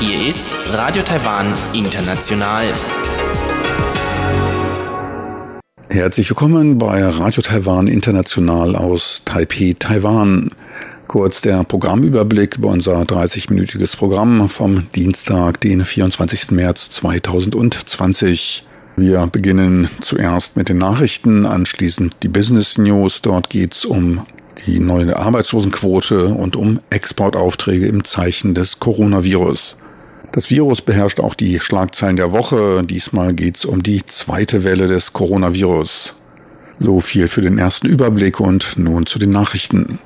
[0.00, 2.72] Hier ist Radio Taiwan International.
[5.88, 10.50] Herzlich willkommen bei Radio Taiwan International aus Taipei, Taiwan.
[11.06, 16.50] Kurz der Programmüberblick über unser 30-minütiges Programm vom Dienstag, den 24.
[16.50, 18.65] März 2020.
[18.98, 23.20] Wir beginnen zuerst mit den Nachrichten, anschließend die Business News.
[23.20, 24.24] Dort geht es um
[24.66, 29.76] die neue Arbeitslosenquote und um Exportaufträge im Zeichen des Coronavirus.
[30.32, 32.82] Das Virus beherrscht auch die Schlagzeilen der Woche.
[32.84, 36.14] Diesmal geht es um die zweite Welle des Coronavirus.
[36.78, 39.98] So viel für den ersten Überblick und nun zu den Nachrichten.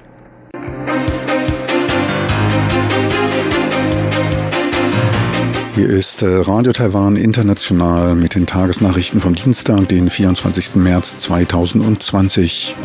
[5.80, 10.74] Hier ist äh, Radio Taiwan International mit den Tagesnachrichten vom Dienstag, den 24.
[10.74, 12.76] März 2020.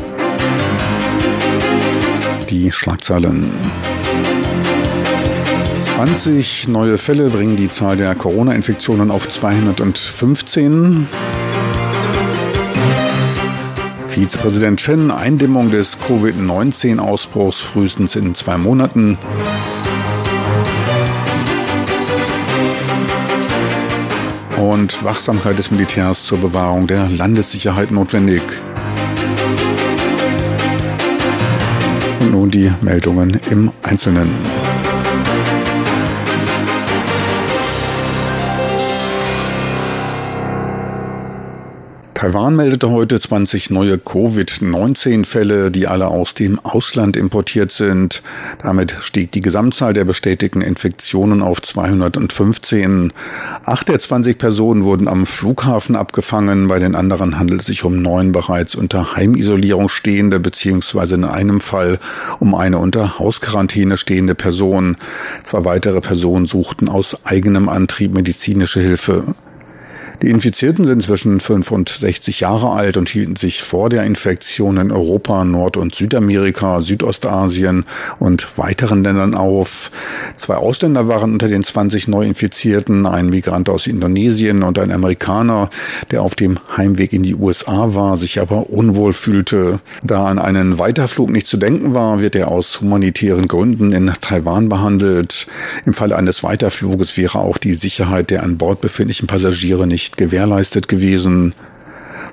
[2.50, 3.52] Die Schlagzeilen.
[5.98, 11.10] 20 neue Fälle bringen die Zahl der Corona-Infektionen auf 215.
[14.08, 19.18] Vizepräsident Chen, Eindämmung des Covid-19-Ausbruchs frühestens in zwei Monaten.
[24.58, 28.42] Und Wachsamkeit des Militärs zur Bewahrung der Landessicherheit notwendig.
[32.20, 34.30] Und nun die Meldungen im Einzelnen.
[42.26, 48.24] Taiwan meldete heute 20 neue Covid-19-Fälle, die alle aus dem Ausland importiert sind.
[48.64, 53.14] Damit stieg die Gesamtzahl der bestätigten Infektionen auf 215.
[53.64, 56.68] Acht der 20 Personen wurden am Flughafen abgefangen.
[56.68, 61.62] Bei den anderen handelt es sich um neun bereits unter Heimisolierung stehende, beziehungsweise in einem
[61.62, 62.00] Fall
[62.40, 64.98] um eine unter Hausquarantäne stehende Person.
[65.44, 69.36] Zwei weitere Personen suchten aus eigenem Antrieb medizinische Hilfe.
[70.22, 74.78] Die Infizierten sind zwischen 5 und 60 Jahre alt und hielten sich vor der Infektion
[74.78, 77.84] in Europa, Nord- und Südamerika, Südostasien
[78.20, 79.92] und weiteren Ländern auf.
[80.38, 85.70] Zwei Ausländer waren unter den 20 Neuinfizierten, ein Migrant aus Indonesien und ein Amerikaner,
[86.12, 89.80] der auf dem Heimweg in die USA war, sich aber unwohl fühlte.
[90.02, 94.70] Da an einen Weiterflug nicht zu denken war, wird er aus humanitären Gründen in Taiwan
[94.70, 95.48] behandelt.
[95.86, 100.18] Im Falle eines Weiterfluges wäre auch die Sicherheit der an Bord befindlichen Passagiere nicht nicht
[100.18, 101.56] gewährleistet gewesen.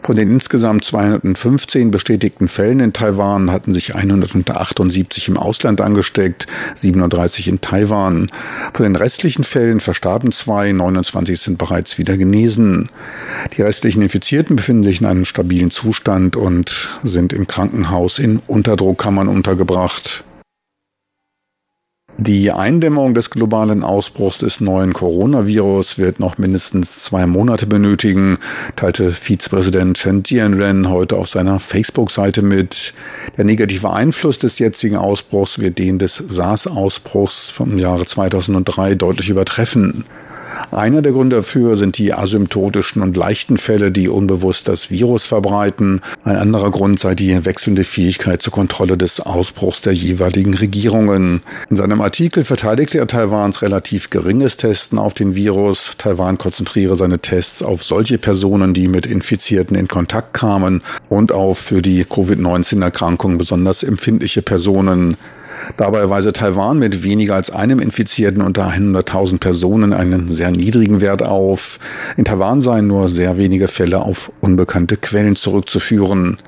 [0.03, 7.49] Von den insgesamt 215 bestätigten Fällen in Taiwan hatten sich 178 im Ausland angesteckt, 37
[7.49, 8.29] in Taiwan.
[8.75, 12.89] Von den restlichen Fällen verstarben zwei, 29 sind bereits wieder genesen.
[13.57, 19.29] Die restlichen Infizierten befinden sich in einem stabilen Zustand und sind im Krankenhaus in Unterdruckkammern
[19.29, 20.25] untergebracht.
[22.25, 28.39] Die Eindämmung des globalen Ausbruchs des neuen Coronavirus wird noch mindestens zwei Monate benötigen,
[28.77, 32.95] teilte Vizepräsident Chen Jianren heute auf seiner Facebook-Seite mit.
[33.37, 40.05] Der negative Einfluss des jetzigen Ausbruchs wird den des SARS-Ausbruchs vom Jahre 2003 deutlich übertreffen.
[40.71, 46.01] Einer der Gründe dafür sind die asymptotischen und leichten Fälle, die unbewusst das Virus verbreiten.
[46.25, 51.43] Ein anderer Grund sei die wechselnde Fähigkeit zur Kontrolle des Ausbruchs der jeweiligen Regierungen.
[51.71, 55.93] In seinem Artikel verteidigte er Taiwans relativ geringes Testen auf den Virus.
[55.99, 61.59] Taiwan konzentriere seine Tests auf solche Personen, die mit Infizierten in Kontakt kamen und auf
[61.59, 65.17] für die Covid-19-Erkrankung besonders empfindliche Personen.
[65.77, 71.23] Dabei weise Taiwan mit weniger als einem Infizierten unter 100.000 Personen einen sehr niedrigen Wert
[71.23, 71.79] auf.
[72.17, 76.39] In Taiwan seien nur sehr wenige Fälle auf unbekannte Quellen zurückzuführen.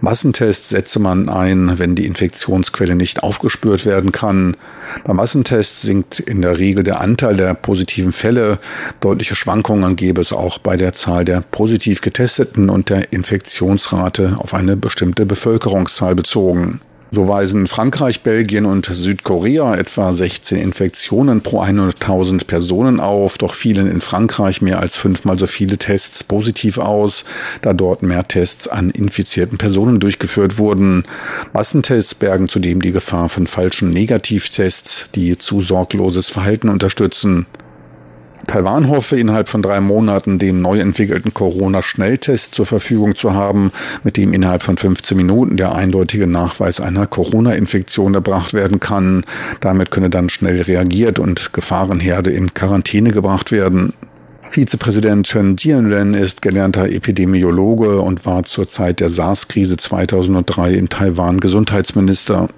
[0.00, 4.56] Massentests setze man ein, wenn die Infektionsquelle nicht aufgespürt werden kann.
[5.04, 8.58] Bei Massentests sinkt in der Regel der Anteil der positiven Fälle.
[9.00, 14.54] Deutliche Schwankungen gäbe es auch bei der Zahl der positiv getesteten und der Infektionsrate auf
[14.54, 16.80] eine bestimmte Bevölkerungszahl bezogen.
[17.12, 23.90] So weisen Frankreich, Belgien und Südkorea etwa 16 Infektionen pro 100.000 Personen auf, doch fielen
[23.90, 27.24] in Frankreich mehr als fünfmal so viele Tests positiv aus,
[27.62, 31.02] da dort mehr Tests an infizierten Personen durchgeführt wurden.
[31.52, 37.46] Massentests bergen zudem die Gefahr von falschen Negativtests, die zu sorgloses Verhalten unterstützen.
[38.50, 43.70] Taiwan hoffe, innerhalb von drei Monaten den neu entwickelten Corona-Schnelltest zur Verfügung zu haben,
[44.02, 49.24] mit dem innerhalb von 15 Minuten der eindeutige Nachweis einer Corona-Infektion erbracht werden kann.
[49.60, 53.92] Damit könne dann schnell reagiert und Gefahrenherde in Quarantäne gebracht werden.
[54.40, 61.38] Vizepräsident Chen Jianren ist gelernter Epidemiologe und war zur Zeit der SARS-Krise 2003 in Taiwan
[61.38, 62.48] Gesundheitsminister.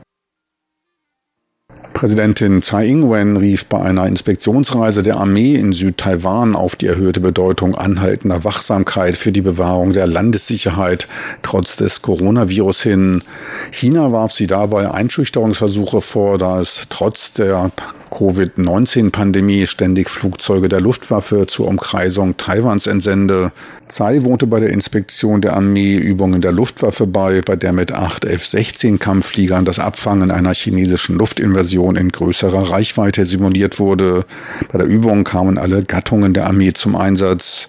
[2.02, 7.76] Präsidentin Tsai Ing-wen rief bei einer Inspektionsreise der Armee in Südtaiwan auf die erhöhte Bedeutung
[7.76, 11.06] anhaltender Wachsamkeit für die Bewahrung der Landessicherheit
[11.43, 13.22] trotz des Coronavirus hin.
[13.70, 17.70] China warf sie dabei Einschüchterungsversuche vor, da es trotz der
[18.12, 23.52] Covid-19-Pandemie ständig Flugzeuge der Luftwaffe zur Umkreisung Taiwans entsende.
[23.88, 28.25] Tsai wohnte bei der Inspektion der Armee Übungen der Luftwaffe bei, bei der mit acht
[28.25, 34.24] F-16-Kampffliegern das Abfangen einer chinesischen Luftinvasion in größerer Reichweite simuliert wurde.
[34.70, 37.68] Bei der Übung kamen alle Gattungen der Armee zum Einsatz.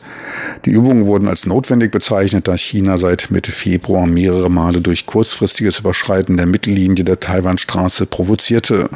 [0.66, 5.80] Die Übungen wurden als notwendig bezeichnet, da China seit Mitte Februar mehrere Male durch kurzfristiges
[5.80, 8.90] Überschreiten der Mittellinie der Taiwanstraße provozierte.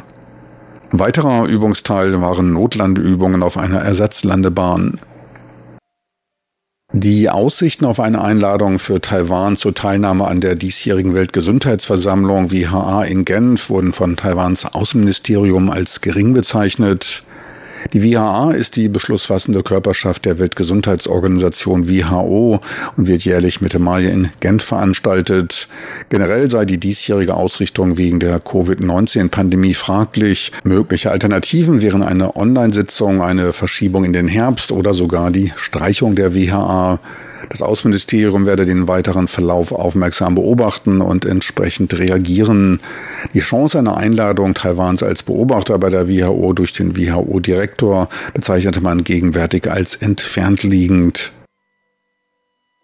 [0.90, 4.98] Weiterer Übungsteil waren Notlandeübungen auf einer Ersatzlandebahn.
[6.94, 13.26] Die Aussichten auf eine Einladung für Taiwan zur Teilnahme an der diesjährigen Weltgesundheitsversammlung WHA in
[13.26, 17.24] Genf wurden von Taiwans Außenministerium als gering bezeichnet.
[17.92, 22.60] Die WHA ist die beschlussfassende Körperschaft der Weltgesundheitsorganisation WHO
[22.96, 25.68] und wird jährlich Mitte Mai in Genf veranstaltet.
[26.08, 30.52] Generell sei die diesjährige Ausrichtung wegen der Covid-19-Pandemie fraglich.
[30.64, 36.34] Mögliche Alternativen wären eine Online-Sitzung, eine Verschiebung in den Herbst oder sogar die Streichung der
[36.34, 37.00] WHA.
[37.48, 42.80] Das Außenministerium werde den weiteren Verlauf aufmerksam beobachten und entsprechend reagieren.
[43.34, 49.04] Die Chance einer Einladung Taiwans als Beobachter bei der WHO durch den WHO-Direktor bezeichnete man
[49.04, 51.32] gegenwärtig als entfernt liegend.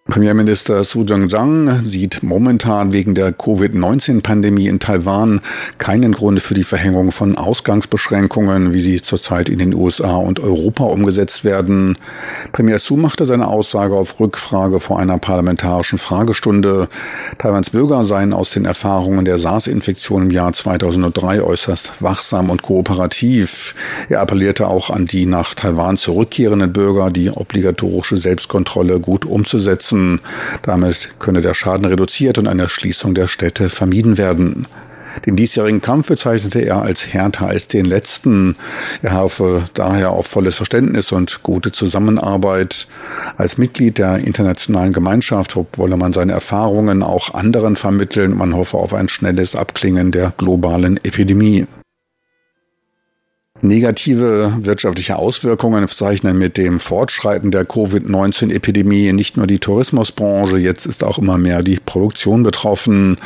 [0.06, 5.40] Premierminister Su Jong-sang sieht momentan wegen der Covid-19-Pandemie in Taiwan
[5.78, 10.84] keinen Grund für die Verhängung von Ausgangsbeschränkungen, wie sie zurzeit in den USA und Europa
[10.84, 11.96] umgesetzt werden.
[12.52, 16.88] Premier Su machte seine Aussage auf Rückfrage vor einer parlamentarischen Fragestunde.
[17.38, 23.74] Taiwans Bürger seien aus den Erfahrungen der SARS-Infektion im Jahr 2003 äußerst wachsam und kooperativ.
[24.10, 30.20] Er appellierte auch an die nach Taiwan zurückkehrenden Bürger, die obligatorische Selbstkontrolle gut umzusetzen nutzen.
[30.62, 34.66] Damit könne der Schaden reduziert und eine Schließung der Städte vermieden werden.
[35.26, 38.56] Den diesjährigen Kampf bezeichnete er als härter als den letzten.
[39.00, 42.88] Er hoffe daher auf volles Verständnis und gute Zusammenarbeit.
[43.36, 48.36] Als Mitglied der internationalen Gemeinschaft wolle man seine Erfahrungen auch anderen vermitteln.
[48.36, 51.66] Man hoffe auf ein schnelles Abklingen der globalen Epidemie.
[53.64, 61.02] Negative wirtschaftliche Auswirkungen zeichnen mit dem Fortschreiten der Covid-19-Epidemie nicht nur die Tourismusbranche, jetzt ist
[61.02, 63.16] auch immer mehr die Produktion betroffen.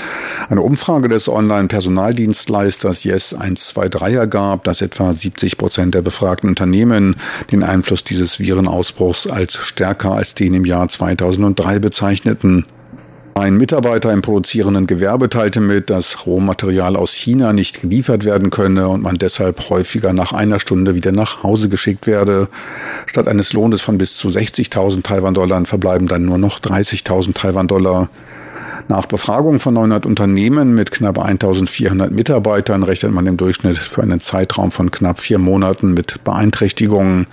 [0.48, 7.16] Eine Umfrage des Online-Personaldienstleisters Yes 123 ergab, dass etwa 70 Prozent der befragten Unternehmen
[7.52, 12.64] den Einfluss dieses Virenausbruchs als stärker als den im Jahr 2003 bezeichneten.
[13.38, 18.88] Ein Mitarbeiter im produzierenden Gewerbe teilte mit, dass Rohmaterial aus China nicht geliefert werden könne
[18.88, 22.48] und man deshalb häufiger nach einer Stunde wieder nach Hause geschickt werde.
[23.06, 28.08] Statt eines Lohnes von bis zu 60.000 Taiwan-Dollar verbleiben dann nur noch 30.000 Taiwan-Dollar.
[28.88, 34.18] Nach Befragung von 900 Unternehmen mit knapp 1400 Mitarbeitern rechnet man im Durchschnitt für einen
[34.18, 37.28] Zeitraum von knapp vier Monaten mit Beeinträchtigungen.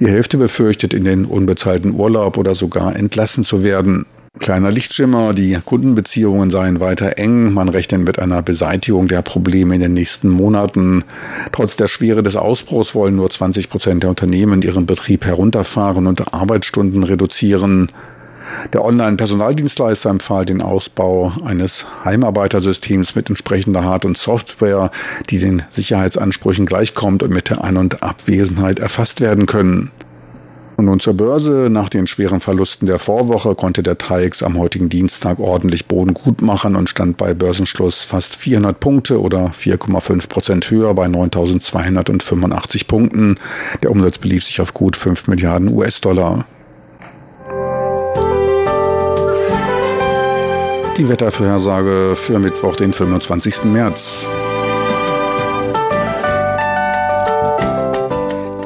[0.00, 4.06] Die Hälfte befürchtet, in den unbezahlten Urlaub oder sogar entlassen zu werden.
[4.40, 7.52] Kleiner Lichtschimmer, die Kundenbeziehungen seien weiter eng.
[7.52, 11.04] Man rechnet mit einer Beseitigung der Probleme in den nächsten Monaten.
[11.52, 16.34] Trotz der Schwere des Ausbruchs wollen nur 20 Prozent der Unternehmen ihren Betrieb herunterfahren und
[16.34, 17.92] Arbeitsstunden reduzieren.
[18.72, 24.90] Der Online-Personaldienstleister empfahl den Ausbau eines Heimarbeitersystems mit entsprechender Hard- und Software,
[25.30, 29.90] die den Sicherheitsansprüchen gleichkommt und mit der Ein- und Abwesenheit erfasst werden können.
[30.76, 31.68] Und nun zur Börse.
[31.70, 36.42] Nach den schweren Verlusten der Vorwoche konnte der TAIX am heutigen Dienstag ordentlich Boden gut
[36.42, 43.36] machen und stand bei Börsenschluss fast 400 Punkte oder 4,5 Prozent höher bei 9.285 Punkten.
[43.82, 46.44] Der Umsatz belief sich auf gut 5 Milliarden US-Dollar.
[50.96, 53.64] Die Wettervorhersage für Mittwoch, den 25.
[53.64, 54.28] März.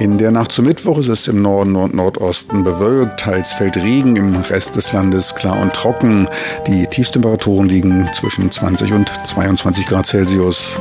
[0.01, 4.15] In der Nacht zum Mittwoch ist es im Norden und Nordosten bewölkt, teils fällt Regen,
[4.15, 6.29] im Rest des Landes klar und trocken.
[6.69, 10.79] Die Tiefstemperaturen liegen zwischen 20 und 22 Grad Celsius.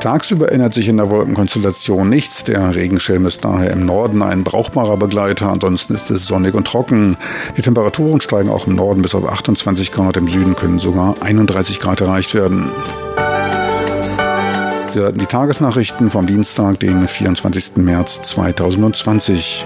[0.00, 2.42] Tagsüber ändert sich in der Wolkenkonstellation nichts.
[2.42, 5.48] Der Regenschirm ist daher im Norden ein brauchbarer Begleiter.
[5.48, 7.16] Ansonsten ist es sonnig und trocken.
[7.56, 10.16] Die Temperaturen steigen auch im Norden bis auf 28 Grad.
[10.16, 12.68] Im Süden können sogar 31 Grad erreicht werden.
[14.94, 17.76] Hatten die Tagesnachrichten vom Dienstag, den 24.
[17.76, 19.64] März 2020.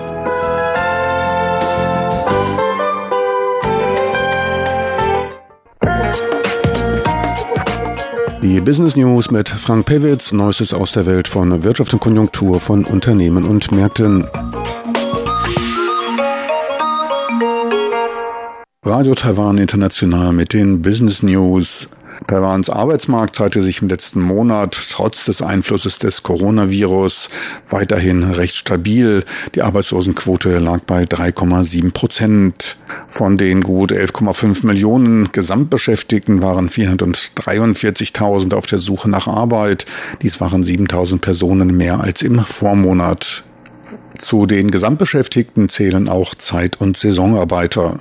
[8.43, 12.85] Die Business News mit Frank Pewitz, Neuestes aus der Welt von Wirtschaft und Konjunktur von
[12.85, 14.25] Unternehmen und Märkten.
[18.85, 21.89] Radio Taiwan International mit den Business News.
[22.27, 27.29] Taiwans Arbeitsmarkt zeigte sich im letzten Monat trotz des Einflusses des Coronavirus
[27.69, 29.25] weiterhin recht stabil.
[29.55, 32.77] Die Arbeitslosenquote lag bei 3,7 Prozent.
[33.09, 39.87] Von den gut 11,5 Millionen Gesamtbeschäftigten waren 443.000 auf der Suche nach Arbeit.
[40.23, 43.46] Dies waren 7.000 Personen mehr als im Vormonat.
[44.19, 47.99] Zu den Gesamtbeschäftigten zählen auch Zeit- und Saisonarbeiter.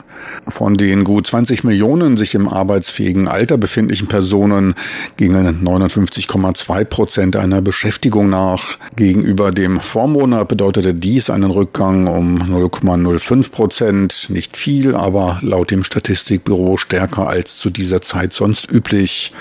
[0.48, 4.75] Von den gut 20 Millionen sich im arbeitsfähigen Alter befindlichen Personen
[5.17, 8.77] gingen 59,2 Prozent einer Beschäftigung nach.
[8.95, 14.27] Gegenüber dem Vormonat bedeutete dies einen Rückgang um 0,05 Prozent.
[14.29, 19.31] Nicht viel, aber laut dem Statistikbüro stärker als zu dieser Zeit sonst üblich.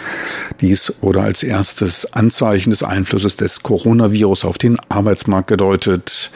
[0.61, 6.31] Dies wurde als erstes Anzeichen des Einflusses des Coronavirus auf den Arbeitsmarkt gedeutet.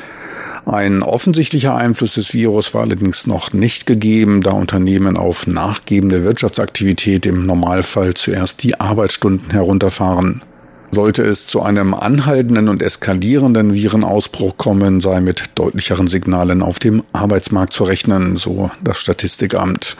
[0.68, 7.25] Ein offensichtlicher Einfluss des Virus war allerdings noch nicht gegeben, da Unternehmen auf nachgebende Wirtschaftsaktivität
[7.25, 10.42] im Normalfall zuerst die Arbeitsstunden herunterfahren.
[10.90, 17.02] Sollte es zu einem anhaltenden und eskalierenden Virenausbruch kommen, sei mit deutlicheren Signalen auf dem
[17.14, 19.96] Arbeitsmarkt zu rechnen, so das Statistikamt.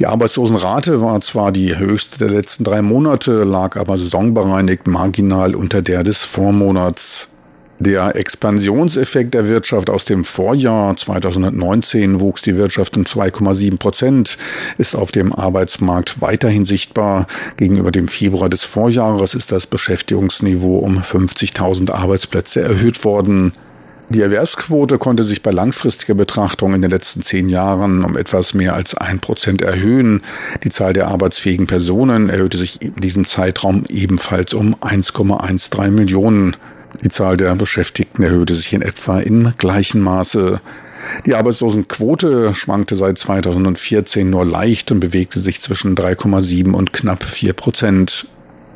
[0.00, 5.82] Die Arbeitslosenrate war zwar die höchste der letzten drei Monate, lag aber saisonbereinigt marginal unter
[5.82, 7.28] der des Vormonats.
[7.80, 14.38] Der Expansionseffekt der Wirtschaft aus dem Vorjahr 2019 wuchs die Wirtschaft um 2,7 Prozent,
[14.78, 17.26] ist auf dem Arbeitsmarkt weiterhin sichtbar.
[17.56, 23.52] Gegenüber dem Februar des Vorjahres ist das Beschäftigungsniveau um 50.000 Arbeitsplätze erhöht worden.
[24.10, 28.74] Die Erwerbsquote konnte sich bei langfristiger Betrachtung in den letzten zehn Jahren um etwas mehr
[28.74, 30.22] als ein Prozent erhöhen.
[30.62, 36.56] Die Zahl der arbeitsfähigen Personen erhöhte sich in diesem Zeitraum ebenfalls um 1,13 Millionen.
[37.02, 40.60] Die Zahl der Beschäftigten erhöhte sich in etwa in gleichem Maße.
[41.26, 47.52] Die Arbeitslosenquote schwankte seit 2014 nur leicht und bewegte sich zwischen 3,7 und knapp 4
[47.52, 48.26] Prozent.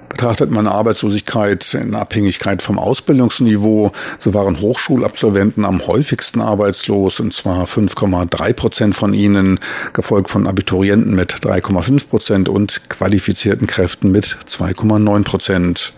[0.08, 7.66] Betrachtet man Arbeitslosigkeit in Abhängigkeit vom Ausbildungsniveau, so waren Hochschulabsolventen am häufigsten arbeitslos, und zwar
[7.66, 9.60] 5,3 Prozent von ihnen,
[9.92, 15.92] gefolgt von Abiturienten mit 3,5 Prozent und qualifizierten Kräften mit 2,9 Prozent.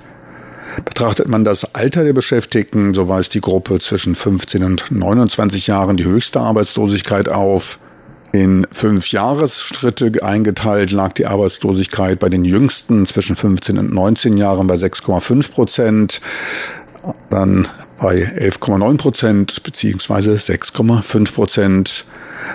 [0.85, 5.97] Betrachtet man das Alter der Beschäftigten, so weist die Gruppe zwischen 15 und 29 Jahren
[5.97, 7.79] die höchste Arbeitslosigkeit auf.
[8.33, 14.69] In fünf Jahresschritte eingeteilt lag die Arbeitslosigkeit bei den Jüngsten zwischen 15 und 19 Jahren
[14.69, 16.21] bei 6,5 Prozent,
[17.29, 17.67] dann
[17.99, 22.05] bei 11,9 Prozent beziehungsweise 6,5 Prozent.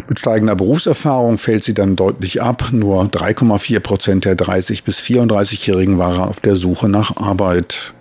[0.07, 2.69] Mit steigender Berufserfahrung fällt sie dann deutlich ab.
[2.71, 7.93] Nur 3,4 Prozent der 30 bis 34-Jährigen waren auf der Suche nach Arbeit.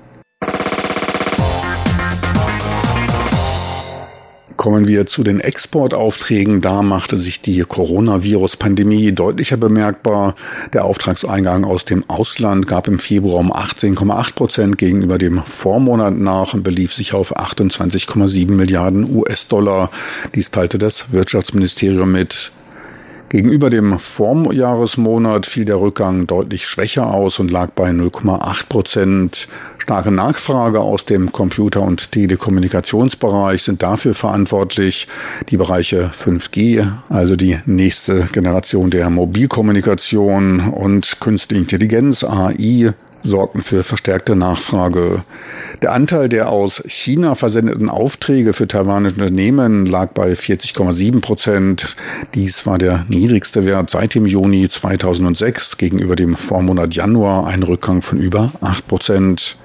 [4.65, 6.63] Kommen wir zu den Exportaufträgen.
[6.63, 10.37] Da machte sich die Coronavirus-Pandemie deutlicher bemerkbar.
[10.73, 16.55] Der Auftragseingang aus dem Ausland gab im Februar um 18,8 Prozent gegenüber dem Vormonat nach
[16.55, 19.91] und belief sich auf 28,7 Milliarden US-Dollar.
[20.35, 22.51] Dies teilte das Wirtschaftsministerium mit.
[23.29, 29.49] Gegenüber dem Vorjahresmonat fiel der Rückgang deutlich schwächer aus und lag bei 0,8 Prozent.
[29.79, 35.09] Starke Nachfrage aus dem Computer- und Telekommunikationsbereich sind dafür verantwortlich.
[35.49, 43.83] Die Bereiche 5G, also die nächste Generation der Mobilkommunikation und Künstliche Intelligenz, AI, sorgten für
[43.83, 45.25] verstärkte Nachfrage.
[45.83, 51.97] Der Anteil der aus China versendeten Aufträge für taiwanische Unternehmen lag bei 40,7 Prozent.
[52.35, 58.03] Dies war der niedrigste Wert seit dem Juni 2006 gegenüber dem Vormonat Januar, ein Rückgang
[58.03, 59.57] von über 8 Prozent.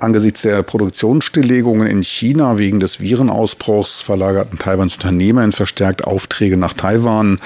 [0.00, 7.40] Angesichts der Produktionsstilllegungen in China wegen des Virenausbruchs verlagerten Taiwans Unternehmen verstärkt Aufträge nach Taiwan.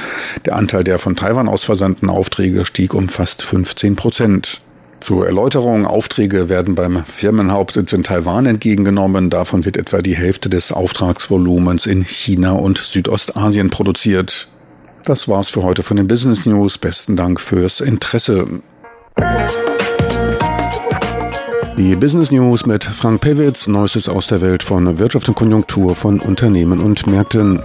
[0.44, 4.60] Der Anteil der von Taiwan aus versandten Aufträge stieg um fast 15 Prozent.
[5.00, 9.30] Zur Erläuterung, Aufträge werden beim Firmenhauptsitz in Taiwan entgegengenommen.
[9.30, 14.48] Davon wird etwa die Hälfte des Auftragsvolumens in China und Südostasien produziert.
[15.04, 16.78] Das war's für heute von den Business News.
[16.78, 18.46] Besten Dank fürs Interesse.
[21.78, 26.18] Die Business News mit Frank Pewitz, Neuestes aus der Welt von Wirtschaft und Konjunktur von
[26.18, 27.62] Unternehmen und Märkten.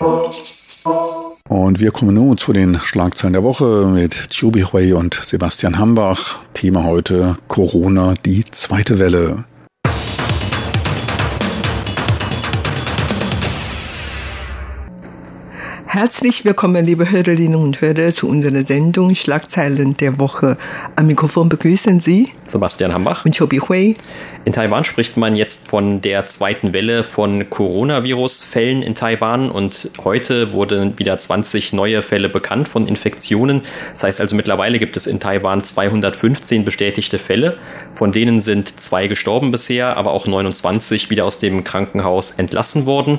[0.00, 6.38] Und wir kommen nun zu den Schlagzeilen der Woche mit Chubi Hui und Sebastian Hambach.
[6.54, 9.44] Thema heute Corona, die zweite Welle.
[15.84, 20.56] Herzlich willkommen, liebe Hörerinnen und Hörer, zu unserer Sendung Schlagzeilen der Woche.
[20.96, 23.94] Am Mikrofon begrüßen Sie Sebastian Hambach und Chobi Hui.
[24.44, 30.52] In Taiwan spricht man jetzt von der zweiten Welle von Coronavirus-Fällen in Taiwan und heute
[30.52, 33.62] wurden wieder 20 neue Fälle bekannt von Infektionen.
[33.92, 37.54] Das heißt also mittlerweile gibt es in Taiwan 215 bestätigte Fälle,
[37.92, 43.18] von denen sind zwei gestorben bisher, aber auch 29 wieder aus dem Krankenhaus entlassen worden.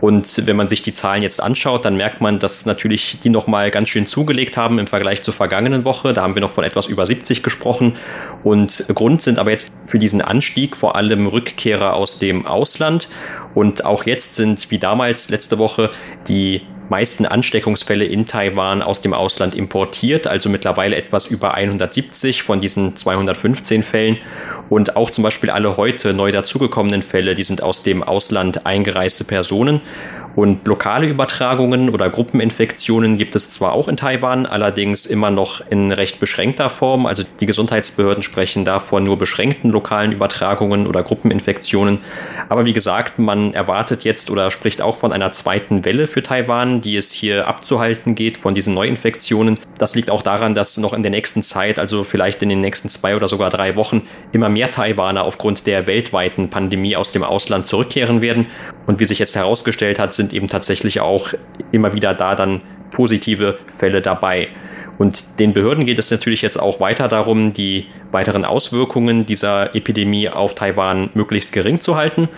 [0.00, 3.70] Und wenn man sich die Zahlen jetzt anschaut, dann merkt man, dass natürlich die nochmal
[3.70, 6.12] ganz schön zugelegt haben im Vergleich zur vergangenen Woche.
[6.12, 7.96] Da haben wir noch von etwas über 70 gesprochen.
[8.68, 13.08] Und Grund sind aber jetzt für diesen Anstieg vor allem Rückkehrer aus dem Ausland.
[13.54, 15.90] Und auch jetzt sind wie damals letzte Woche
[16.28, 22.60] die meisten Ansteckungsfälle in Taiwan aus dem Ausland importiert, also mittlerweile etwas über 170 von
[22.60, 24.18] diesen 215 Fällen.
[24.68, 29.24] Und auch zum Beispiel alle heute neu dazugekommenen Fälle, die sind aus dem Ausland eingereiste
[29.24, 29.80] Personen.
[30.38, 35.90] Und lokale Übertragungen oder Gruppeninfektionen gibt es zwar auch in Taiwan, allerdings immer noch in
[35.90, 37.06] recht beschränkter Form.
[37.06, 41.98] Also die Gesundheitsbehörden sprechen da von nur beschränkten lokalen Übertragungen oder Gruppeninfektionen.
[42.48, 46.82] Aber wie gesagt, man erwartet jetzt oder spricht auch von einer zweiten Welle für Taiwan,
[46.82, 49.58] die es hier abzuhalten geht von diesen Neuinfektionen.
[49.78, 52.90] Das liegt auch daran, dass noch in der nächsten Zeit, also vielleicht in den nächsten
[52.90, 57.68] zwei oder sogar drei Wochen, immer mehr Taiwaner aufgrund der weltweiten Pandemie aus dem Ausland
[57.68, 58.46] zurückkehren werden.
[58.86, 61.28] Und wie sich jetzt herausgestellt hat, sind eben tatsächlich auch
[61.70, 62.60] immer wieder da dann
[62.90, 64.48] positive Fälle dabei.
[64.98, 70.28] Und den Behörden geht es natürlich jetzt auch weiter darum, die weiteren Auswirkungen dieser Epidemie
[70.28, 72.28] auf Taiwan möglichst gering zu halten.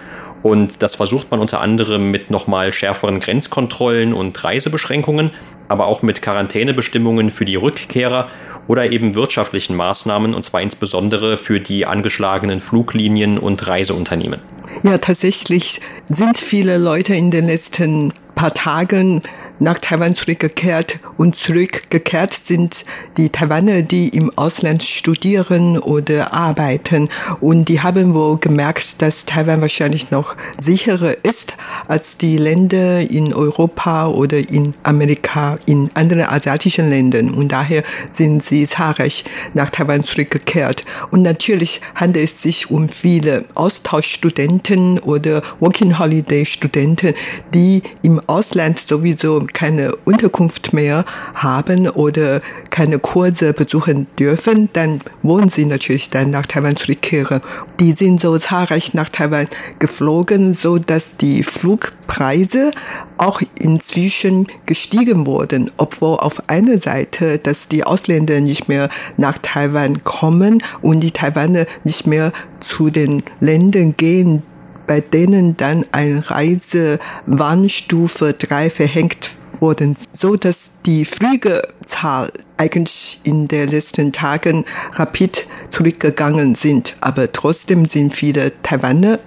[0.43, 5.31] Und das versucht man unter anderem mit nochmal schärferen Grenzkontrollen und Reisebeschränkungen,
[5.71, 8.29] aber auch mit Quarantänebestimmungen für die Rückkehrer
[8.67, 14.41] oder eben wirtschaftlichen Maßnahmen, und zwar insbesondere für die angeschlagenen Fluglinien und Reiseunternehmen.
[14.83, 19.23] Ja, tatsächlich sind viele Leute in den letzten paar Tagen
[19.61, 22.85] nach Taiwan zurückgekehrt und zurückgekehrt sind
[23.17, 27.09] die Taiwaner, die im Ausland studieren oder arbeiten.
[27.41, 31.55] Und die haben wohl gemerkt, dass Taiwan wahrscheinlich noch sicherer ist
[31.89, 37.31] als die Länder in Europa oder in Amerika, in anderen asiatischen Ländern.
[37.31, 40.85] Und daher sind sie zahlreich nach Taiwan zurückgekehrt.
[41.11, 47.15] Und natürlich handelt es sich um viele Austauschstudenten oder Working Holiday Studenten,
[47.53, 55.51] die im Ausland sowieso keine Unterkunft mehr haben oder keine Kurse besuchen dürfen, dann wollen
[55.51, 57.41] sie natürlich dann nach Taiwan zurückkehren.
[57.79, 59.47] Die sind so zahlreich nach Taiwan
[59.79, 62.71] geflogen, so dass die Flugpreise
[63.19, 70.05] auch inzwischen gestiegen wurden, obwohl auf einer Seite, dass die Ausländer nicht mehr nach Taiwan
[70.05, 74.43] kommen und die Taiwaner nicht mehr zu den Ländern gehen,
[74.87, 79.31] bei denen dann eine Reisewarnstufe 3 verhängt
[79.61, 86.97] wurden, so dass die Flügezahl eigentlich in den letzten Tagen rapid zurückgegangen sind.
[87.01, 89.19] Aber trotzdem sind viele Taiwaner,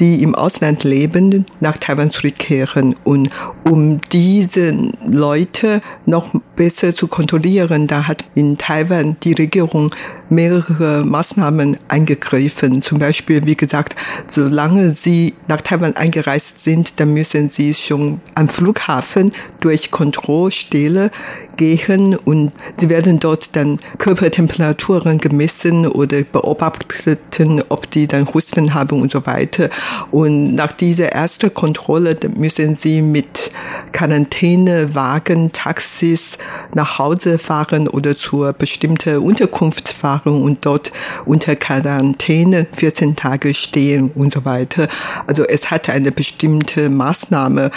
[0.00, 2.96] die im Ausland leben, nach Taiwan zurückkehren.
[3.04, 3.30] Und
[3.64, 4.74] um diese
[5.06, 9.94] Leute noch besser zu kontrollieren, da hat in Taiwan die Regierung
[10.30, 12.82] mehrere Maßnahmen eingegriffen.
[12.82, 13.96] Zum Beispiel, wie gesagt,
[14.28, 21.10] solange sie nach Taiwan eingereist sind, dann müssen sie schon am Flughafen durch Kontrollstelle
[21.56, 29.00] gehen und sie werden dort dann Körpertemperaturen gemessen oder beobachten, ob die dann Husten haben
[29.00, 29.68] und so weiter.
[30.10, 33.50] Und nach dieser ersten Kontrolle müssen sie mit
[33.92, 36.38] Quarantänewagen, Taxis
[36.74, 40.92] nach Hause fahren oder zur bestimmten Unterkunft fahren und dort
[41.24, 44.88] unter Quarantäne 14 Tage stehen und so weiter.
[45.26, 47.70] Also es hat eine bestimmte Maßnahme,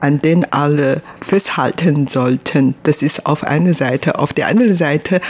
[0.00, 2.74] an den alle festhalten sollten.
[2.82, 4.18] Das ist auf einer Seite.
[4.18, 5.20] Auf der anderen Seite,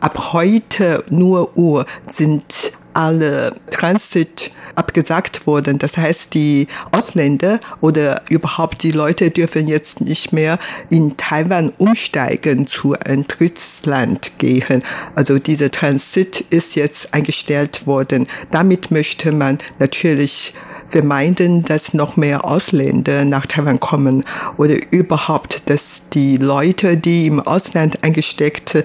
[0.00, 5.78] ab heute nur Uhr sind alle Transit abgesagt worden.
[5.78, 10.58] Das heißt, die Ausländer oder überhaupt die Leute dürfen jetzt nicht mehr
[10.90, 14.82] in Taiwan umsteigen zu einem Drittland gehen.
[15.14, 18.26] Also dieser Transit ist jetzt eingestellt worden.
[18.50, 20.54] Damit möchte man natürlich
[20.88, 24.24] vermeiden, dass noch mehr Ausländer nach Taiwan kommen
[24.56, 28.84] oder überhaupt, dass die Leute, die im Ausland eingesteckt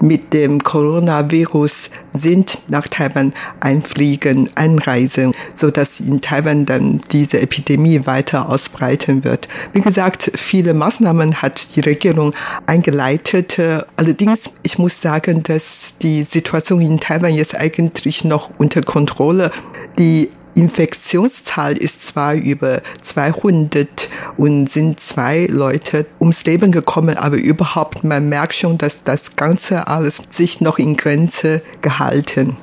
[0.00, 8.06] mit dem Coronavirus sind nach Taiwan einfliegen, einreisen, so dass in Taiwan dann diese Epidemie
[8.06, 9.48] weiter ausbreiten wird.
[9.72, 12.34] Wie gesagt, viele Maßnahmen hat die Regierung
[12.66, 13.58] eingeleitet.
[13.96, 19.52] Allerdings, ich muss sagen, dass die Situation in Taiwan jetzt eigentlich noch unter Kontrolle.
[19.98, 28.04] Die Infektionszahl ist zwar über 200 und sind zwei Leute ums Leben gekommen, aber überhaupt,
[28.04, 32.56] man merkt schon, dass das Ganze alles sich noch in Grenze gehalten.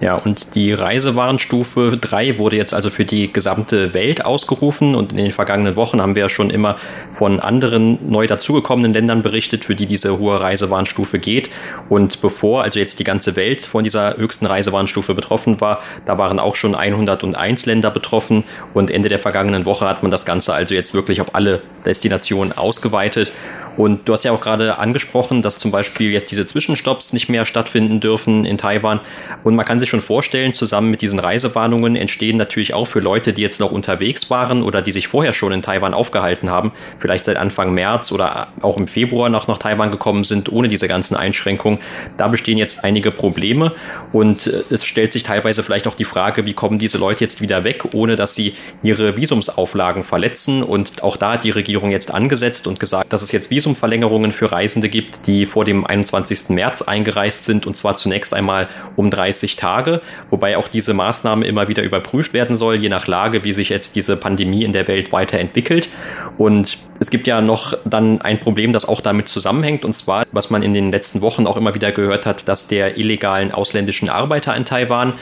[0.00, 5.18] Ja, und die Reisewarnstufe 3 wurde jetzt also für die gesamte Welt ausgerufen und in
[5.18, 6.76] den vergangenen Wochen haben wir ja schon immer
[7.10, 11.50] von anderen neu dazugekommenen Ländern berichtet, für die diese hohe Reisewarnstufe geht.
[11.90, 16.38] Und bevor also jetzt die ganze Welt von dieser höchsten Reisewarnstufe betroffen war, da waren
[16.38, 20.74] auch schon 101 Länder betroffen und Ende der vergangenen Woche hat man das Ganze also
[20.74, 23.32] jetzt wirklich auf alle Destinationen ausgeweitet.
[23.80, 27.46] Und du hast ja auch gerade angesprochen, dass zum Beispiel jetzt diese Zwischenstopps nicht mehr
[27.46, 29.00] stattfinden dürfen in Taiwan.
[29.42, 33.32] Und man kann sich schon vorstellen, zusammen mit diesen Reisewarnungen entstehen natürlich auch für Leute,
[33.32, 37.24] die jetzt noch unterwegs waren oder die sich vorher schon in Taiwan aufgehalten haben, vielleicht
[37.24, 41.16] seit Anfang März oder auch im Februar noch nach Taiwan gekommen sind, ohne diese ganzen
[41.16, 41.78] Einschränkungen.
[42.18, 43.72] Da bestehen jetzt einige Probleme
[44.12, 47.40] und äh, es stellt sich teilweise vielleicht auch die Frage, wie kommen diese Leute jetzt
[47.40, 50.62] wieder weg, ohne dass sie ihre Visumsauflagen verletzen.
[50.62, 54.32] Und auch da hat die Regierung jetzt angesetzt und gesagt, dass es jetzt Visum Visumverlängerungen
[54.32, 56.48] für Reisende gibt, die vor dem 21.
[56.48, 61.68] März eingereist sind und zwar zunächst einmal um 30 Tage, wobei auch diese Maßnahme immer
[61.68, 65.12] wieder überprüft werden soll, je nach Lage, wie sich jetzt diese Pandemie in der Welt
[65.12, 65.88] weiterentwickelt.
[66.36, 70.50] Und es gibt ja noch dann ein Problem, das auch damit zusammenhängt, und zwar, was
[70.50, 74.56] man in den letzten Wochen auch immer wieder gehört hat, dass der illegalen ausländischen Arbeiter
[74.56, 75.12] in Taiwan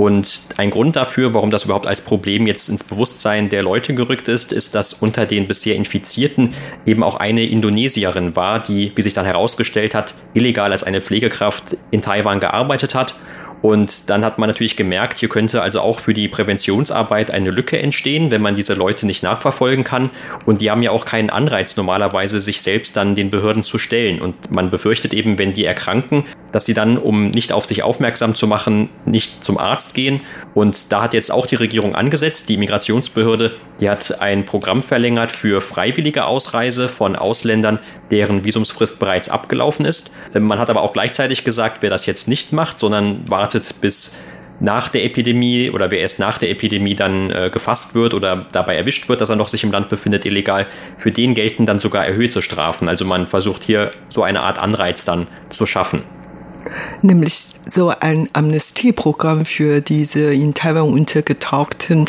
[0.00, 4.28] und ein Grund dafür, warum das überhaupt als Problem jetzt ins Bewusstsein der Leute gerückt
[4.28, 6.54] ist, ist, dass unter den bisher Infizierten
[6.86, 11.76] eben auch eine Indonesierin war, die, wie sich dann herausgestellt hat, illegal als eine Pflegekraft
[11.90, 13.14] in Taiwan gearbeitet hat
[13.62, 17.78] und dann hat man natürlich gemerkt, hier könnte also auch für die Präventionsarbeit eine Lücke
[17.78, 20.10] entstehen, wenn man diese Leute nicht nachverfolgen kann.
[20.46, 24.20] Und die haben ja auch keinen Anreiz normalerweise, sich selbst dann den Behörden zu stellen.
[24.20, 28.34] Und man befürchtet eben, wenn die erkranken, dass sie dann, um nicht auf sich aufmerksam
[28.34, 30.20] zu machen, nicht zum Arzt gehen.
[30.54, 35.32] Und da hat jetzt auch die Regierung angesetzt, die Migrationsbehörde, die hat ein Programm verlängert
[35.32, 37.78] für freiwillige Ausreise von Ausländern,
[38.10, 40.12] deren Visumsfrist bereits abgelaufen ist.
[40.34, 44.16] Man hat aber auch gleichzeitig gesagt, wer das jetzt nicht macht, sondern wartet bis
[44.60, 48.76] nach der Epidemie oder wer erst nach der Epidemie dann äh, gefasst wird oder dabei
[48.76, 50.66] erwischt wird, dass er noch sich im Land befindet, illegal,
[50.98, 52.88] für den gelten dann sogar erhöhte Strafen.
[52.88, 56.02] Also man versucht hier so eine Art Anreiz dann zu schaffen
[57.02, 62.06] nämlich so ein Amnestieprogramm für diese in Taiwan untergetauchten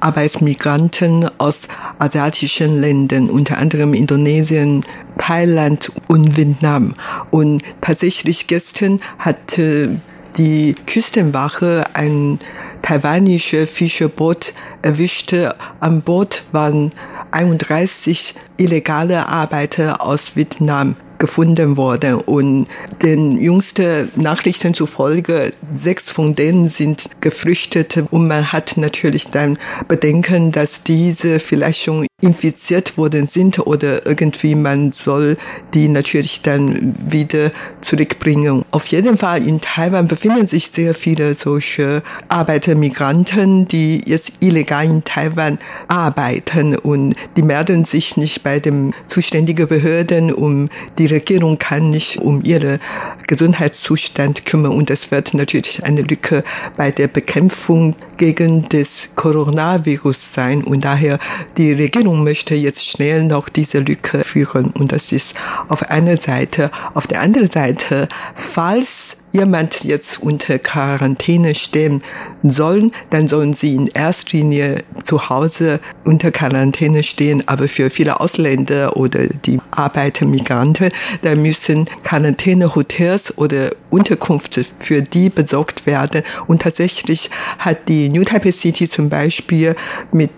[0.00, 4.84] Arbeitsmigranten aus asiatischen Ländern, unter anderem Indonesien,
[5.18, 6.94] Thailand und Vietnam.
[7.30, 10.00] Und tatsächlich gestern hatte
[10.36, 12.40] die Küstenwache ein
[12.82, 14.52] taiwanisches Fischerboot
[14.82, 15.54] erwischte.
[15.80, 16.92] An Bord waren
[17.30, 22.14] 31 illegale Arbeiter aus Vietnam gefunden worden.
[22.14, 22.66] Und
[23.02, 28.04] den jüngsten Nachrichten zufolge, sechs von denen sind geflüchtet.
[28.10, 34.54] Und man hat natürlich dann Bedenken, dass diese vielleicht schon infiziert worden sind oder irgendwie
[34.54, 35.36] man soll
[35.74, 37.50] die natürlich dann wieder
[37.82, 38.64] zurückbringen.
[38.70, 44.86] Auf jeden Fall in Taiwan befinden sich sehr viele solche Arbeiter, Migranten, die jetzt illegal
[44.86, 45.58] in Taiwan
[45.88, 52.18] arbeiten und die melden sich nicht bei den zuständigen Behörden und die Regierung kann nicht
[52.18, 52.80] um ihre
[53.26, 56.42] Gesundheitszustand kümmern und es wird natürlich eine Lücke
[56.76, 61.18] bei der Bekämpfung gegen das Coronavirus sein und daher
[61.56, 65.34] die Regierung möchte jetzt schnell noch diese Lücke führen und das ist
[65.68, 66.70] auf einer Seite.
[66.94, 72.02] Auf der anderen Seite, falls jemand jetzt unter Quarantäne stehen
[72.44, 77.42] soll, dann sollen sie in erster Linie zu Hause unter Quarantäne stehen.
[77.46, 80.90] Aber für viele Ausländer oder die Arbeiter, Migranten,
[81.22, 86.22] da müssen Quarantänehotels oder Unterkünfte für die besorgt werden.
[86.46, 89.74] Und tatsächlich hat die New Taipei City zum Beispiel
[90.12, 90.30] mit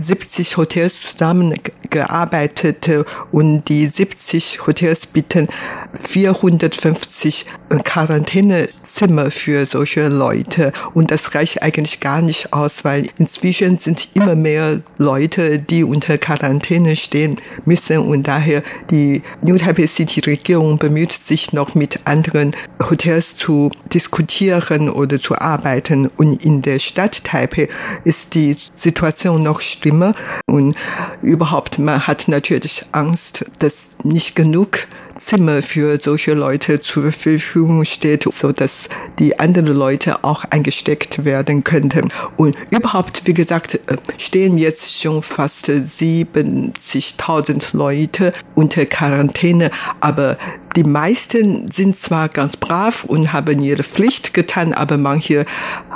[0.00, 2.88] 70 Hotels zusammengearbeitet
[3.32, 5.48] und die 70 Hotels bieten
[5.94, 7.46] 450
[7.84, 10.72] Quarantänezimmer für solche Leute.
[10.94, 16.18] Und das reicht eigentlich gar nicht aus, weil inzwischen sind immer mehr Leute, die unter
[16.18, 17.98] Quarantäne stehen müssen.
[17.98, 22.54] Und daher die New Taipei City Regierung bemüht sich noch mit anderen
[22.90, 26.08] Hotels zu diskutieren oder zu arbeiten.
[26.16, 27.68] Und in der Stadt Taipei
[28.04, 30.12] ist die Situation noch schlimmer.
[30.46, 30.76] Und
[31.22, 34.86] überhaupt, man hat natürlich Angst, dass nicht genug
[35.18, 41.62] Zimmer für solche Leute zur Verfügung steht, so dass die anderen Leute auch eingesteckt werden
[41.64, 42.08] könnten.
[42.36, 50.38] Und überhaupt, wie gesagt, äh, stehen jetzt schon fast 70.000 Leute unter Quarantäne, aber
[50.76, 55.46] die meisten sind zwar ganz brav und haben ihre Pflicht getan, aber manche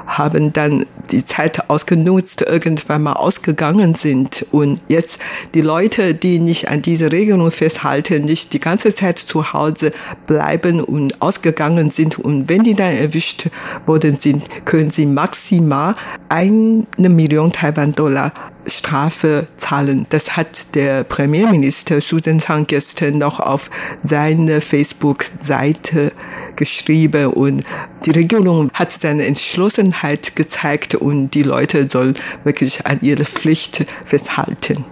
[0.07, 4.47] haben dann die Zeit ausgenutzt, irgendwann mal ausgegangen sind.
[4.51, 5.21] Und jetzt
[5.55, 9.93] die Leute, die nicht an diese Regelung festhalten, nicht die ganze Zeit zu Hause
[10.27, 12.19] bleiben und ausgegangen sind.
[12.19, 13.49] Und wenn die dann erwischt
[13.87, 15.95] worden sind, können sie maximal
[16.29, 18.33] eine Million Taiwan-Dollar
[18.67, 20.07] Strafe zahlen.
[20.11, 23.71] Das hat der Premierminister Susan Tang gestern noch auf
[24.03, 26.13] seine Facebook-Seite
[26.57, 27.65] geschrieben und
[28.07, 34.85] die Regierung hat seine Entschlossenheit gezeigt und die Leute sollen wirklich an ihre Pflicht festhalten.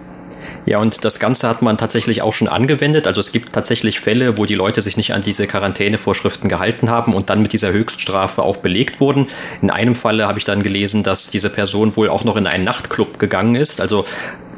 [0.65, 3.07] Ja, und das Ganze hat man tatsächlich auch schon angewendet.
[3.07, 7.13] Also es gibt tatsächlich Fälle, wo die Leute sich nicht an diese Quarantänevorschriften gehalten haben
[7.13, 9.27] und dann mit dieser Höchststrafe auch belegt wurden.
[9.61, 12.63] In einem Falle habe ich dann gelesen, dass diese Person wohl auch noch in einen
[12.63, 13.81] Nachtclub gegangen ist.
[13.81, 14.05] Also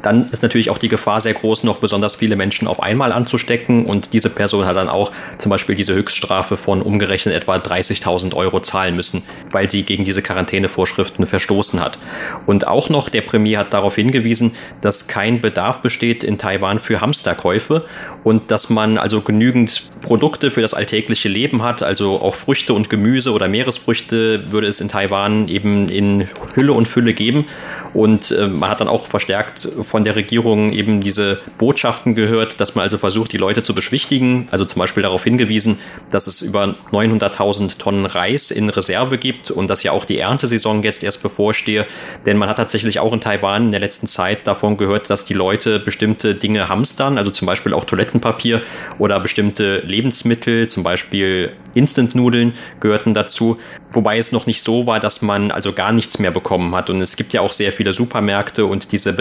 [0.04, 3.86] dann ist natürlich auch die Gefahr sehr groß, noch besonders viele Menschen auf einmal anzustecken.
[3.86, 8.60] Und diese Person hat dann auch zum Beispiel diese Höchststrafe von umgerechnet etwa 30.000 Euro
[8.60, 11.98] zahlen müssen, weil sie gegen diese Quarantänevorschriften verstoßen hat.
[12.44, 17.00] Und auch noch der Premier hat darauf hingewiesen, dass kein Bedarf besteht in Taiwan für
[17.00, 17.86] Hamsterkäufe
[18.24, 22.90] und dass man also genügend Produkte für das alltägliche Leben hat, also auch Früchte und
[22.90, 27.46] Gemüse oder Meeresfrüchte würde es in Taiwan eben in Hülle und Fülle geben.
[27.94, 32.74] Und äh, man hat dann auch verstärkt von der Regierung eben diese Botschaften gehört, dass
[32.74, 34.48] man also versucht, die Leute zu beschwichtigen.
[34.50, 35.78] Also zum Beispiel darauf hingewiesen,
[36.10, 40.82] dass es über 900.000 Tonnen Reis in Reserve gibt und dass ja auch die Erntesaison
[40.82, 41.86] jetzt erst bevorstehe.
[42.26, 45.34] Denn man hat tatsächlich auch in Taiwan in der letzten Zeit davon gehört, dass die
[45.34, 48.62] Leute bestimmte Dinge hamstern, also zum Beispiel auch Toilettenpapier
[48.98, 53.58] oder bestimmte Lebensmittel, zum Beispiel Instant-Nudeln gehörten dazu.
[53.92, 56.90] Wobei es noch nicht so war, dass man also gar nichts mehr bekommen hat.
[56.90, 59.12] Und es gibt ja auch sehr viele Supermärkte und diese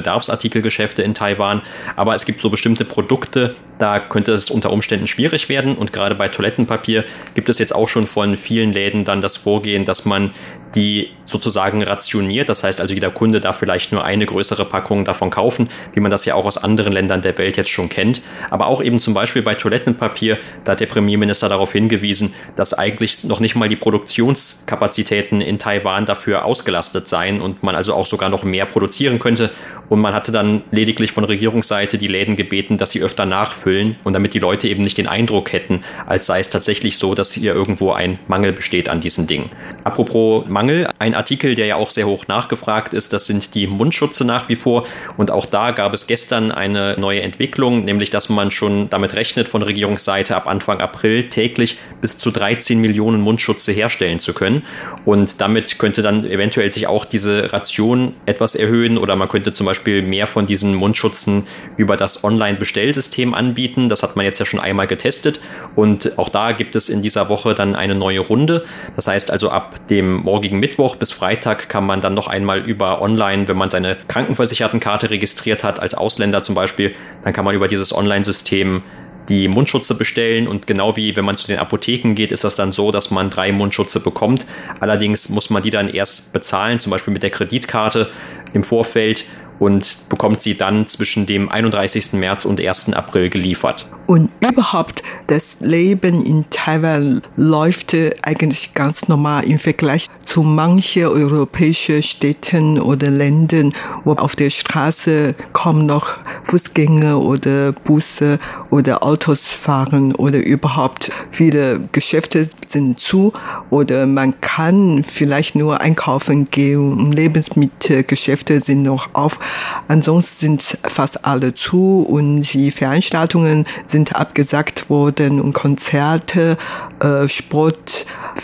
[0.64, 1.62] Bedarfsartikelgeschäfte in Taiwan.
[1.96, 5.76] Aber es gibt so bestimmte Produkte, da könnte es unter Umständen schwierig werden.
[5.76, 7.04] Und gerade bei Toilettenpapier
[7.36, 10.32] gibt es jetzt auch schon von vielen Läden dann das Vorgehen, dass man
[10.76, 12.50] die sozusagen rationiert.
[12.50, 16.12] Das heißt also, jeder Kunde darf vielleicht nur eine größere Packung davon kaufen, wie man
[16.12, 18.22] das ja auch aus anderen Ländern der Welt jetzt schon kennt.
[18.50, 23.24] Aber auch eben zum Beispiel bei Toilettenpapier, da hat der Premierminister darauf hingewiesen, dass eigentlich
[23.24, 28.30] noch nicht mal die Produktionskapazitäten in Taiwan dafür ausgelastet seien und man also auch sogar
[28.30, 29.50] noch mehr produzieren könnte.
[29.90, 34.14] Und man hatte dann lediglich von Regierungsseite die Läden gebeten, dass sie öfter nachfüllen und
[34.14, 37.54] damit die Leute eben nicht den Eindruck hätten, als sei es tatsächlich so, dass hier
[37.54, 39.50] irgendwo ein Mangel besteht an diesen Dingen.
[39.84, 40.63] Apropos Mangel,
[41.00, 44.56] ein Artikel, der ja auch sehr hoch nachgefragt ist, das sind die Mundschutze nach wie
[44.56, 44.84] vor.
[45.18, 49.50] Und auch da gab es gestern eine neue Entwicklung, nämlich dass man schon damit rechnet,
[49.50, 54.64] von Regierungsseite ab Anfang April täglich bis zu 13 Millionen Mundschutze herstellen zu können.
[55.06, 59.66] Und damit könnte dann eventuell sich auch diese Ration etwas erhöhen oder man könnte zum
[59.66, 61.48] Beispiel mehr von diesen Mundschutzen
[61.78, 63.90] über das Online-Bestellsystem anbieten.
[63.90, 65.40] Das hat man jetzt ja schon einmal getestet.
[65.76, 68.64] Und auch da gibt es in dieser Woche dann eine neue Runde.
[68.96, 73.02] Das heißt also ab dem morgigen Mittwoch bis Freitag kann man dann noch einmal über
[73.02, 77.68] Online, wenn man seine Krankenversichertenkarte registriert hat, als Ausländer zum Beispiel, dann kann man über
[77.68, 78.84] dieses Online-System
[79.30, 82.72] die Mundschutze bestellen und genau wie wenn man zu den Apotheken geht, ist das dann
[82.72, 84.46] so, dass man drei Mundschutze bekommt.
[84.80, 88.10] Allerdings muss man die dann erst bezahlen, zum Beispiel mit der Kreditkarte
[88.54, 89.26] im Vorfeld
[89.60, 92.14] und bekommt sie dann zwischen dem 31.
[92.14, 92.94] März und 1.
[92.94, 93.88] April geliefert.
[94.06, 102.04] Und überhaupt, das Leben in Taiwan läuft eigentlich ganz normal im Vergleich zu manchen europäischen
[102.04, 108.40] Städten oder Ländern, wo auf der Straße kaum noch Fußgänger oder Busse
[108.70, 113.32] oder Autos fahren oder überhaupt viele Geschäfte sind zu
[113.70, 117.12] oder man kann vielleicht nur einkaufen gehen.
[117.12, 119.40] Lebensmittelgeschäfte sind noch auf.
[119.88, 126.58] Ansonsten sind fast alle zu und die Veranstaltungen sind abgesagt worden und Konzerte,
[127.02, 127.28] äh,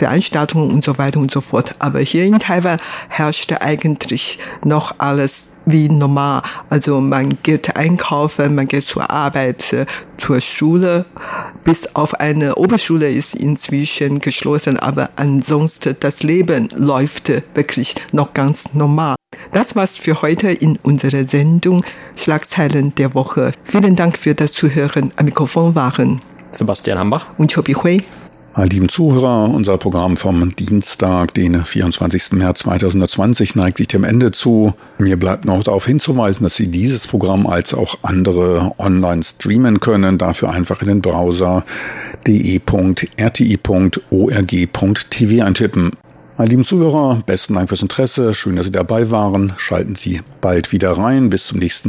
[0.00, 1.74] Sportveranstaltungen und so weiter und so fort.
[1.78, 6.42] Aber hier in Taiwan herrschte eigentlich noch alles wie normal.
[6.70, 9.86] Also man geht einkaufen, man geht zur Arbeit, äh,
[10.16, 11.04] zur Schule.
[11.64, 18.72] Bis auf eine Oberschule ist inzwischen geschlossen, aber ansonsten das Leben läuft wirklich noch ganz
[18.72, 19.16] normal.
[19.52, 21.84] Das war's für heute in unserer Sendung
[22.16, 23.52] Schlagzeilen der Woche.
[23.64, 25.12] Vielen Dank für das Zuhören.
[25.16, 26.20] Am Mikrofon waren
[26.52, 27.98] Sebastian Hambach und Chobi Hui.
[28.56, 32.32] Meine lieben Zuhörer, unser Programm vom Dienstag, den 24.
[32.32, 34.74] März 2020, neigt sich dem Ende zu.
[34.98, 40.18] Mir bleibt noch darauf hinzuweisen, dass Sie dieses Programm als auch andere online streamen können.
[40.18, 41.64] Dafür einfach in den Browser
[42.26, 43.06] de.rti.org.tv
[45.44, 45.92] eintippen.
[46.36, 48.34] Meine lieben Zuhörer, besten Dank fürs Interesse.
[48.34, 49.52] Schön, dass Sie dabei waren.
[49.58, 51.30] Schalten Sie bald wieder rein.
[51.30, 51.88] Bis zum nächsten